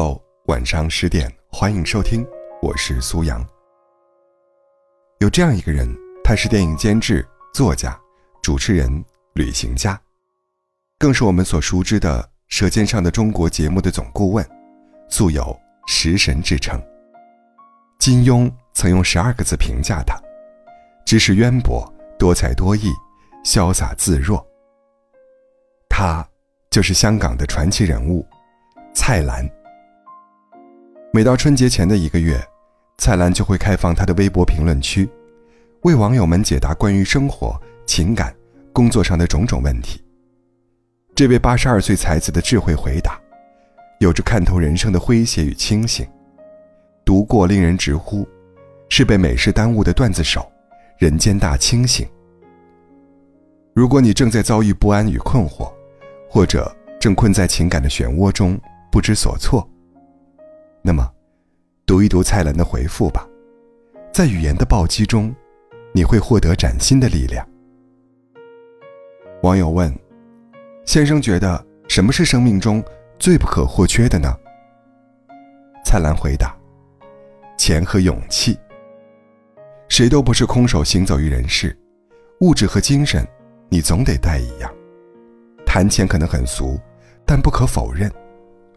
[0.00, 2.24] Hello，晚上十点，欢迎收听，
[2.62, 3.44] 我是苏阳。
[5.18, 5.92] 有这样一个人，
[6.22, 7.98] 他是电影监制、作家、
[8.40, 10.00] 主持人、旅行家，
[11.00, 14.48] 更是我们所熟知的《舌尖上的中国》节目的总顾问，
[15.08, 15.58] 素有
[15.88, 16.80] “食神”之称。
[17.98, 20.16] 金庸曾用十二个字评价他：
[21.04, 22.88] 知识渊博、多才多艺、
[23.44, 24.46] 潇洒自若。
[25.88, 26.24] 他
[26.70, 28.24] 就是香港的传奇人物
[28.94, 29.44] 蔡澜。
[31.10, 32.38] 每到春节前的一个月，
[32.98, 35.08] 蔡澜就会开放他的微博评论区，
[35.82, 38.34] 为网友们解答关于生活、情感、
[38.74, 40.02] 工作上的种种问题。
[41.14, 43.18] 这位八十二岁才子的智慧回答，
[44.00, 46.06] 有着看透人生的诙谐与清醒。
[47.06, 48.28] 读过令人直呼，
[48.90, 50.46] 是被美食耽误的段子手，
[50.98, 52.06] 人间大清醒。
[53.74, 55.72] 如果你正在遭遇不安与困惑，
[56.28, 58.60] 或者正困在情感的漩涡中
[58.92, 59.66] 不知所措。
[60.88, 61.06] 那么，
[61.84, 63.28] 读一读蔡澜的回复吧，
[64.10, 65.36] 在语言的暴击中，
[65.92, 67.46] 你会获得崭新的力量。
[69.42, 69.94] 网友问
[70.86, 72.82] ：“先生觉得什么是生命中
[73.18, 74.34] 最不可或缺的呢？”
[75.84, 76.56] 蔡澜回答
[77.58, 78.58] ：“钱和勇气。
[79.90, 81.78] 谁都不是空手行走于人世，
[82.40, 83.28] 物质和精神，
[83.68, 84.74] 你总得带一样。
[85.66, 86.80] 谈钱可能很俗，
[87.26, 88.10] 但不可否认，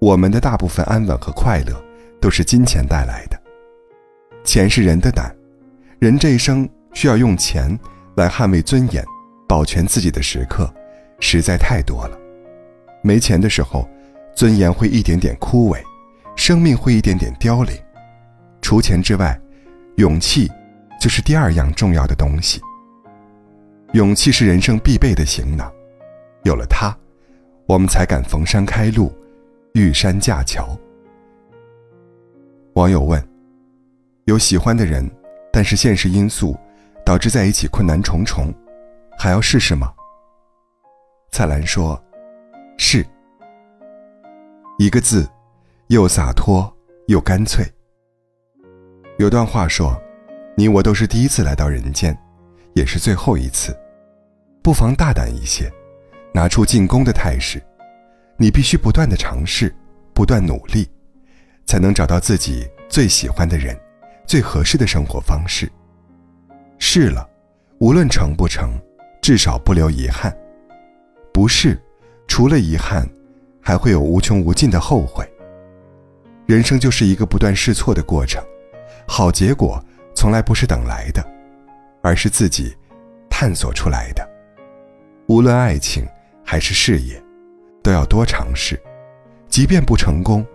[0.00, 1.80] 我们的大部分安稳和快乐。”
[2.22, 3.36] 都是金钱带来的，
[4.44, 5.34] 钱是人的胆，
[5.98, 7.76] 人这一生需要用钱
[8.14, 9.04] 来捍卫尊严、
[9.48, 10.72] 保全自己的时刻，
[11.18, 12.16] 实在太多了。
[13.02, 13.88] 没钱的时候，
[14.36, 15.80] 尊严会一点点枯萎，
[16.36, 17.74] 生命会一点点凋零。
[18.60, 19.36] 除钱之外，
[19.96, 20.48] 勇气
[21.00, 22.60] 就是第二样重要的东西。
[23.94, 25.70] 勇气是人生必备的行囊，
[26.44, 26.96] 有了它，
[27.66, 29.12] 我们才敢逢山开路，
[29.74, 30.78] 遇山架桥。
[32.74, 33.22] 网友问
[34.24, 35.08] ：“有喜欢的人，
[35.52, 36.58] 但是现实因素
[37.04, 38.52] 导致在一起困难重重，
[39.18, 39.92] 还要试试吗？”
[41.30, 42.02] 蔡澜说
[42.78, 43.06] ：“是。”
[44.80, 45.28] 一个字，
[45.88, 46.74] 又洒脱
[47.08, 47.62] 又干脆。
[49.18, 49.94] 有段话说
[50.56, 52.16] ：“你我都是第一次来到人间，
[52.72, 53.78] 也是最后一次，
[54.62, 55.70] 不妨大胆一些，
[56.32, 57.62] 拿出进攻的态势。
[58.38, 59.74] 你必须不断的尝试，
[60.14, 60.88] 不断努力。”
[61.72, 63.74] 才能找到自己最喜欢的人，
[64.26, 65.66] 最合适的生活方式。
[66.78, 67.26] 试了，
[67.78, 68.78] 无论成不成，
[69.22, 70.30] 至少不留遗憾；
[71.32, 71.80] 不是，
[72.28, 73.08] 除了遗憾，
[73.58, 75.26] 还会有无穷无尽的后悔。
[76.44, 78.44] 人生就是一个不断试错的过程，
[79.08, 79.82] 好结果
[80.14, 81.26] 从来不是等来的，
[82.02, 82.76] 而是自己
[83.30, 84.28] 探索出来的。
[85.26, 86.06] 无论爱情
[86.44, 87.18] 还是事业，
[87.82, 88.78] 都要多尝试，
[89.48, 90.46] 即便不成功。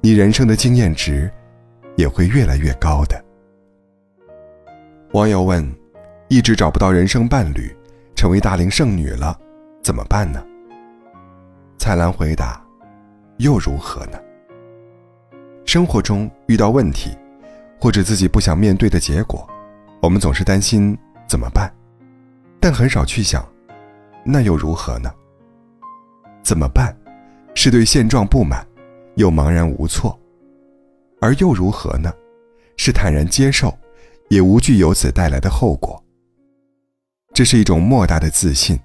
[0.00, 1.30] 你人生的经验值
[1.96, 3.24] 也会越来越高的。
[5.12, 5.66] 网友问
[6.28, 7.74] ：“一直找不到人生伴侣，
[8.14, 9.36] 成为大龄剩女了，
[9.82, 10.44] 怎么办呢？”
[11.78, 12.62] 蔡澜回答
[13.38, 14.18] ：“又如何呢？
[15.64, 17.10] 生活中遇到问题，
[17.80, 19.48] 或者自己不想面对的结果，
[20.00, 21.72] 我们总是担心怎么办，
[22.60, 23.44] 但很少去想，
[24.24, 25.10] 那又如何呢？
[26.44, 26.96] 怎么办？
[27.54, 28.64] 是对现状不满。”
[29.18, 30.16] 又茫然无措，
[31.20, 32.12] 而又如何呢？
[32.76, 33.76] 是坦然接受，
[34.30, 36.00] 也无惧由此带来的后果。
[37.34, 38.78] 这是一种莫大的自信，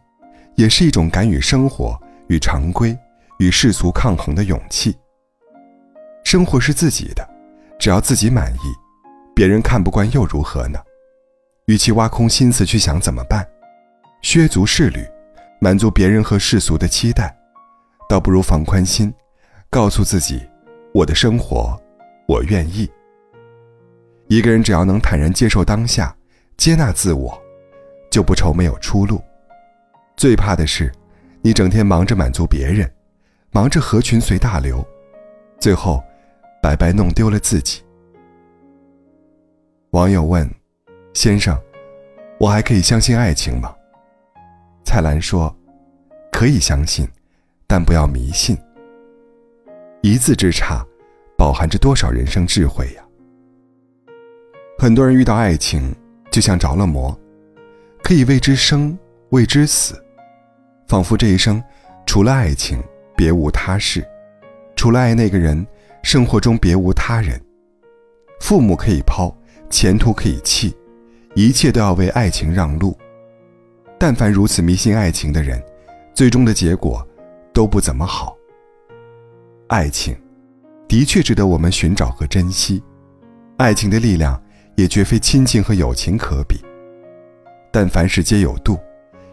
[0.55, 1.95] 也是一种敢与生活、
[2.29, 2.97] 与常规、
[3.37, 4.97] 与世俗抗衡的勇气。
[6.23, 7.29] 生活是自己的，
[7.77, 8.73] 只要自己满意，
[9.35, 10.79] 别人看不惯又如何呢？
[11.67, 13.47] 与其挖空心思去想怎么办，
[14.23, 15.05] 削足适履，
[15.61, 17.37] 满足别人和世俗的期待，
[18.09, 19.13] 倒不如放宽心。
[19.73, 20.39] 告诉自己，
[20.93, 21.75] 我的生活，
[22.27, 22.87] 我愿意。
[24.27, 26.15] 一个人只要能坦然接受当下，
[26.57, 27.35] 接纳自我，
[28.11, 29.19] 就不愁没有出路。
[30.15, 30.91] 最怕的是，
[31.41, 32.87] 你整天忙着满足别人，
[33.49, 34.85] 忙着合群随大流，
[35.59, 36.03] 最后
[36.61, 37.81] 白白弄丢了自己。
[39.89, 40.47] 网友问
[41.15, 41.59] ：“先生，
[42.39, 43.73] 我还可以相信爱情吗？”
[44.85, 45.51] 蔡澜说
[46.31, 47.07] ：“可以相信，
[47.65, 48.55] 但不要迷信。”
[50.05, 50.85] 一字之差，
[51.37, 53.01] 饱含着多少人生智慧呀！
[54.77, 55.95] 很多人遇到爱情，
[56.29, 57.17] 就像着了魔，
[58.03, 59.95] 可以为之生，为之死，
[60.89, 61.63] 仿佛这一生
[62.05, 62.83] 除了爱情
[63.15, 64.05] 别无他事，
[64.75, 65.65] 除了爱那个人，
[66.01, 67.41] 生活中别无他人。
[68.41, 69.33] 父母可以抛，
[69.69, 70.75] 前途可以弃，
[71.33, 72.93] 一切都要为爱情让路。
[73.97, 75.63] 但凡如此迷信爱情的人，
[76.13, 77.07] 最终的结果
[77.53, 78.35] 都不怎么好。
[79.73, 80.15] 爱情，
[80.87, 82.79] 的确值得我们寻找和珍惜。
[83.57, 84.39] 爱情的力量
[84.75, 86.63] 也绝非亲情和友情可比。
[87.71, 88.77] 但凡事皆有度，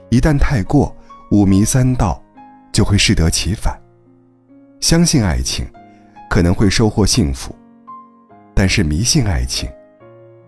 [0.08, 0.96] 一旦太过，
[1.30, 2.24] 五迷三道，
[2.72, 3.78] 就会适得其反。
[4.80, 5.66] 相信爱情，
[6.30, 7.54] 可能会收获幸福；
[8.54, 9.68] 但是迷信爱情，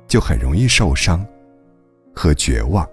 [0.09, 1.23] 就很容易受伤
[2.15, 2.89] 和绝望。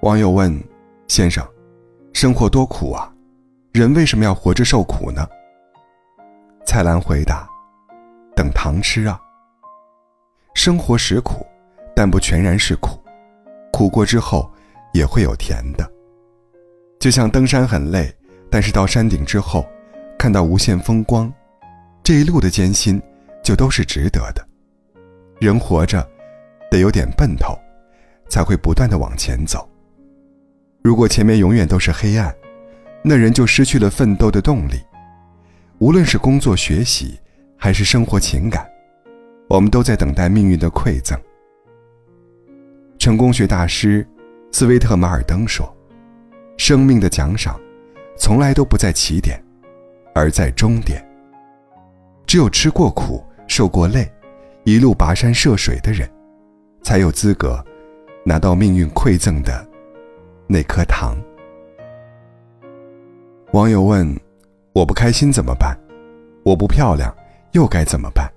[0.00, 0.58] 网友问
[1.06, 1.46] ：“先生，
[2.14, 3.12] 生活多苦啊，
[3.80, 5.26] 人为什么要活着受苦呢？”
[6.66, 7.48] 蔡澜回答
[8.36, 9.18] ：“等糖吃啊。
[10.54, 11.46] 生活实苦，
[11.96, 13.00] 但不全然是苦，
[13.72, 14.52] 苦过之后
[14.92, 15.90] 也会有甜的。
[16.98, 18.14] 就像登山很累，
[18.50, 19.66] 但是到山顶之后，
[20.18, 21.32] 看到无限风光，
[22.02, 23.00] 这一路的艰辛
[23.42, 24.46] 就都是值得的。
[25.38, 26.06] 人活着，
[26.70, 27.58] 得有点奔头，
[28.28, 29.66] 才会不断的往前走。”
[30.84, 32.34] 如果前面永远都是黑暗，
[33.02, 34.80] 那人就失去了奋斗的动力。
[35.78, 37.18] 无论是工作、学习，
[37.56, 38.68] 还是生活、情感，
[39.48, 41.18] 我们都在等待命运的馈赠。
[42.98, 44.06] 成功学大师
[44.52, 45.74] 斯威特马尔登说
[46.58, 47.58] ：“生命的奖赏，
[48.18, 49.42] 从来都不在起点，
[50.14, 51.02] 而在终点。
[52.26, 54.06] 只有吃过苦、受过累，
[54.64, 56.06] 一路跋山涉水的人，
[56.82, 57.64] 才有资格
[58.24, 59.66] 拿到命运馈赠的。”
[60.46, 61.16] 那颗糖。
[63.52, 64.16] 网友问
[64.72, 65.76] ：“我不开心怎么办？
[66.44, 67.12] 我不漂亮
[67.50, 68.30] 又该怎么办？”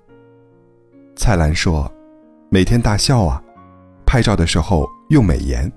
[1.15, 1.91] 蔡澜说
[2.49, 3.41] ：“每天大笑啊，
[4.07, 5.71] 拍照的时候用美颜。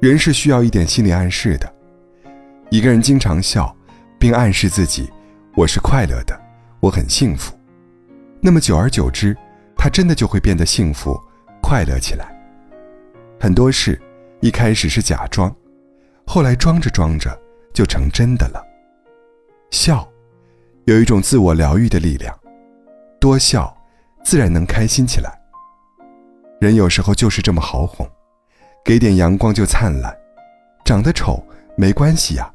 [0.00, 1.72] 人是需要一点心理暗示的。
[2.68, 3.74] 一个人经常笑，
[4.18, 5.08] 并暗示自己
[5.54, 6.36] 我是快乐的，
[6.80, 7.56] 我很幸福，
[8.40, 9.36] 那么久而久之，
[9.76, 11.16] 他真的就会变得幸福、
[11.62, 12.26] 快乐起来。
[13.38, 14.00] 很多事。”
[14.40, 15.54] 一开始是假装，
[16.26, 17.34] 后来装着装着
[17.74, 18.64] 就成真的了。
[19.70, 20.08] 笑，
[20.86, 22.34] 有一种自我疗愈的力量，
[23.20, 23.76] 多笑，
[24.24, 25.30] 自然能开心起来。
[26.60, 28.08] 人有时候就是这么好哄，
[28.82, 30.16] 给点阳光就灿烂。
[30.84, 31.44] 长得丑
[31.76, 32.50] 没关系呀，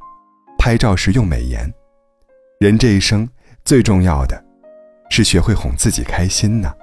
[0.58, 1.72] 拍照时用美颜。
[2.60, 3.30] 人这一生
[3.64, 4.44] 最重要的，
[5.12, 6.74] 是学会哄自己开心呢。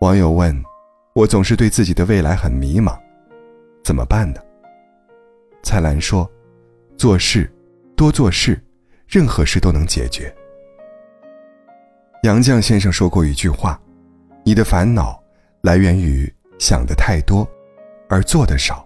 [0.00, 0.60] 网友问。
[1.12, 2.96] 我总是对自己的未来很迷茫，
[3.82, 4.40] 怎么办呢？
[5.70, 6.28] 蔡澜说
[6.98, 7.48] ：“做事，
[7.94, 8.60] 多做事，
[9.06, 10.34] 任何事都能解决。”
[12.24, 13.80] 杨绛先生说过一句话
[14.42, 15.22] ：“你的烦恼
[15.60, 16.28] 来源于
[16.58, 17.48] 想的太多，
[18.08, 18.84] 而做的少。”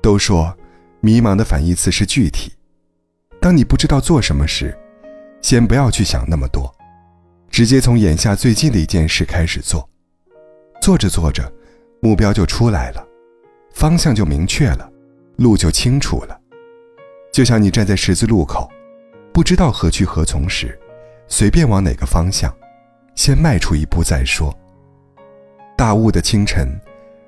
[0.00, 0.56] 都说
[1.00, 2.52] 迷茫的反义词是具体。
[3.40, 4.72] 当你不知道做什么时，
[5.42, 6.72] 先不要去想那么多，
[7.50, 9.90] 直接从眼下最近的一件事开始做。
[10.80, 11.52] 做着做着，
[12.00, 13.04] 目标就出来了，
[13.72, 14.88] 方向就明确了，
[15.40, 16.38] 路就清楚了。
[17.32, 18.70] 就像你站在十字路口，
[19.32, 20.78] 不知道何去何从时，
[21.28, 22.54] 随便往哪个方向，
[23.14, 24.54] 先迈出一步再说。
[25.78, 26.68] 大雾的清晨，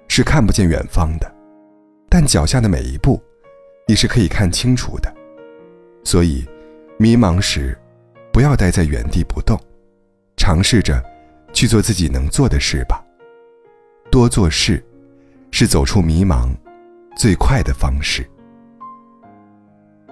[0.08, 1.34] 是看不见远方的，
[2.10, 3.18] 但脚下的每一步，
[3.88, 5.10] 你是可以看清楚的。
[6.04, 6.46] 所以，
[6.98, 7.78] 迷茫时，
[8.30, 9.58] 不要待在原地不动，
[10.36, 11.02] 尝试着
[11.54, 13.02] 去做自己能做的事吧。
[14.10, 14.84] 多做事，
[15.50, 16.50] 是走出迷茫
[17.16, 18.28] 最快的方式。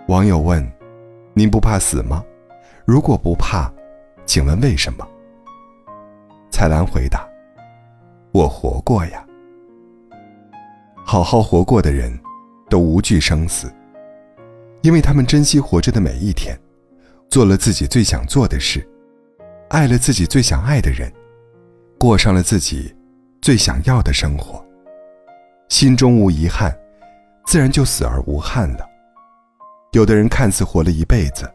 [0.09, 0.65] 网友问
[1.35, 2.25] ：“您不怕死吗？
[2.85, 3.73] 如果不怕，
[4.27, 5.07] 请问为什么？”
[6.51, 7.29] 蔡澜回答
[8.33, 9.25] ：“我活过呀。
[11.05, 12.19] 好好活过的人，
[12.69, 13.73] 都无惧生死，
[14.83, 16.59] 因为他们珍惜活着的每一天，
[17.29, 18.87] 做了自己最想做的事，
[19.69, 21.13] 爱了自己最想爱的人，
[21.99, 22.95] 过上了自己。”
[23.43, 24.63] 最想要的生活，
[25.71, 26.71] 心中无遗憾，
[27.47, 28.89] 自然就死而无憾了。
[29.93, 31.53] 有的人看似活了一辈子，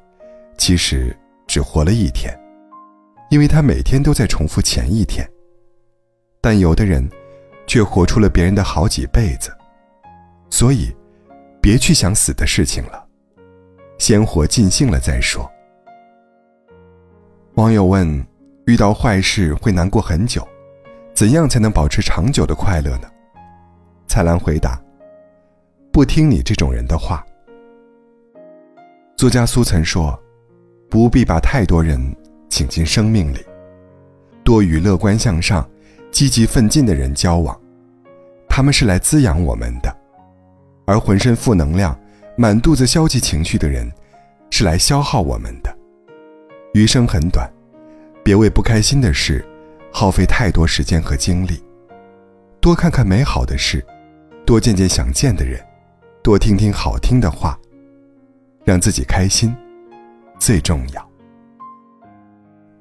[0.58, 1.16] 其实
[1.48, 2.38] 只活了一天，
[3.30, 5.26] 因为他每天都在重复前一天。
[6.42, 7.10] 但有的人，
[7.66, 9.56] 却活出了别人的好几辈子。
[10.50, 10.96] 所以，
[11.62, 13.08] 别去想死的事情了，
[13.98, 15.50] 先活尽兴了再说。
[17.56, 18.26] 网友问：
[18.66, 20.48] 遇到坏事会难过很久？
[21.14, 23.10] 怎样才能保持长久的快乐呢？
[24.08, 24.80] 蔡澜回答
[25.96, 27.26] ：“不听你这种人的话。”
[29.16, 30.22] 作家苏岑说
[30.92, 31.98] ：“不必把太多人
[32.50, 33.40] 请进生命里，
[34.44, 35.66] 多与乐观向上、
[36.12, 37.58] 积极奋进的人交往，
[38.50, 39.90] 他们是来滋养我们的；
[40.86, 41.98] 而浑身负能量、
[42.36, 43.90] 满肚子消极情绪的人，
[44.52, 45.74] 是来消耗我们的。
[46.74, 47.50] 余生很短，
[48.22, 49.46] 别为不开心的事。”
[49.94, 51.64] 耗费太多时间和精力，
[52.60, 53.82] 多看看美好的事，
[54.46, 55.58] 多见见想见的人，
[56.26, 57.56] 多听听好听的话，
[58.64, 59.56] 让自己开心，
[60.40, 61.12] 最重要。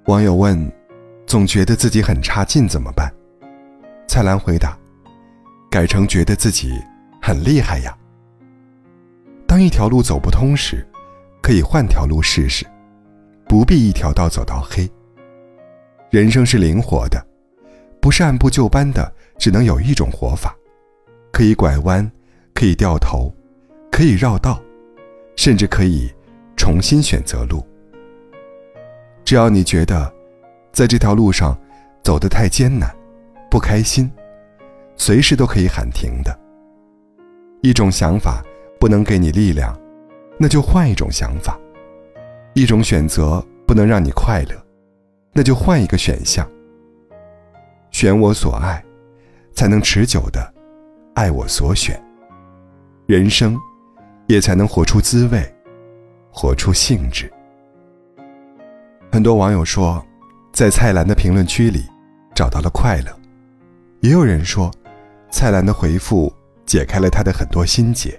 [0.07, 0.73] 网友问
[1.29, 3.13] ：“总觉得自己很差劲怎么办？”
[4.09, 4.75] 蔡澜回答
[5.71, 6.83] ：“改成觉得自己
[7.21, 7.95] 很厉害呀。
[9.47, 10.83] 当一条路走不通时，
[11.43, 12.65] 可以换条路试试，
[13.47, 14.91] 不必一条道走到黑。
[16.09, 17.23] 人生是灵活的，
[18.01, 20.57] 不是按部就班的，只能有一种活法，
[21.31, 22.11] 可以拐弯，
[22.55, 23.35] 可以掉头，
[23.91, 24.63] 可以绕道，
[25.37, 26.11] 甚至可以
[26.57, 27.67] 重新选择路。
[29.25, 30.13] 只要你觉得，
[30.73, 31.59] 在这条路上
[32.03, 32.89] 走得太艰难。”
[33.51, 34.11] 不开心，
[34.97, 36.37] 随时都可以喊停的。
[37.63, 38.43] 一种想法
[38.81, 39.79] 不能给你力量，
[40.37, 41.57] 那就换一种想法；
[42.53, 44.61] 一种选择不能让你快乐，
[45.33, 46.45] 那就换一个选项。
[47.93, 48.85] 选我所爱，
[49.53, 50.53] 才能持久的
[51.15, 52.04] 爱我所选。
[53.07, 53.61] 人生
[54.29, 55.55] 也才能活出滋味，
[56.31, 57.31] 活出兴致。
[59.13, 60.03] 很多网友说，
[60.55, 61.85] 在蔡澜的评论区里
[62.35, 63.15] 找到了快乐。
[64.01, 64.71] 也有人说，
[65.31, 66.33] 蔡澜的回复
[66.65, 68.19] 解开了他的很多心结。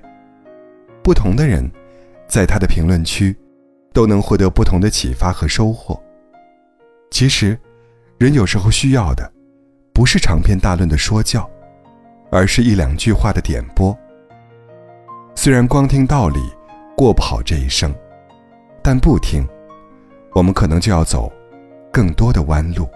[1.04, 1.68] 不同的人，
[2.28, 3.36] 在他的评论区，
[3.92, 6.00] 都能获得不同的启发和收获。
[7.10, 7.60] 其实，
[8.20, 9.34] 人有时候需要的，
[9.92, 11.50] 不是长篇大论的说教，
[12.32, 13.98] 而是一两句话的点拨。
[15.36, 16.40] 虽然光听道理，
[16.98, 17.94] 过不好这一生，
[18.82, 19.48] 但不听，
[20.34, 21.32] 我们可能就要走
[21.94, 22.88] 更多的弯路。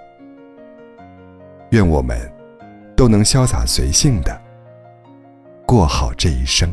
[1.69, 2.17] 愿我们。
[3.00, 4.41] 都能潇洒随性的
[5.65, 6.69] 过好这一生。